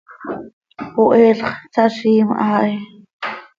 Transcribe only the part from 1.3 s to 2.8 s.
x, saziim haa hi.